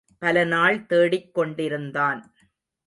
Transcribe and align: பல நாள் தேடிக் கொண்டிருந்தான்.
பல 0.21 0.43
நாள் 0.43 0.85
தேடிக் 0.85 1.33
கொண்டிருந்தான். 1.33 2.21